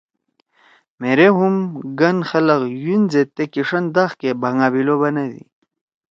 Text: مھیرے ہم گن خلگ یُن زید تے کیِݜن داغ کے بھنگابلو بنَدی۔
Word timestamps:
مھیرے 0.99 1.27
ہم 1.37 1.55
گن 1.99 2.17
خلگ 2.29 2.61
یُن 2.83 3.01
زید 3.11 3.29
تے 3.35 3.43
کیِݜن 3.53 3.85
داغ 3.95 4.11
کے 4.19 4.29
بھنگابلو 4.41 4.95
بنَدی۔ 5.01 5.41